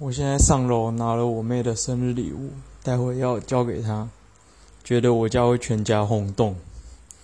[0.00, 2.50] 我现在上楼拿了我妹的生日礼物
[2.84, 4.08] 待会要交给她
[4.84, 6.54] 觉得我家会全家轰动。